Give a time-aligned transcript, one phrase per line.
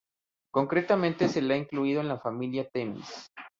[0.49, 3.29] Concretamente se le ha incluido en la familia Temis.